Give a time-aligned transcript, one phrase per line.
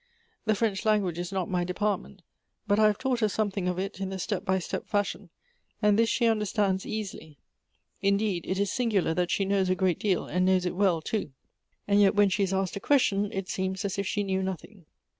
[0.45, 2.23] The French lan guage 'is not my department,
[2.65, 5.29] but I have taught her something of it, in the step by step fashion;
[5.79, 7.37] and this she understands easily.
[8.01, 11.33] Indeed, it is singular that she knows a great deal, and knows it well, too;
[11.87, 14.87] and yet when she is asked a question, it seems as if she knew nothing.